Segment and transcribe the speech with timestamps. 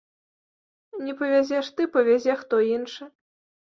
[1.05, 3.03] Не павязеш ты, павязе хто іншы!